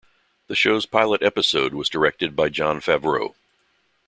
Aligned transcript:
The 0.47 0.55
show's 0.55 0.87
pilot 0.87 1.21
episode 1.21 1.75
was 1.75 1.87
directed 1.87 2.35
by 2.35 2.49
Jon 2.49 2.79
Favreau. 2.81 3.35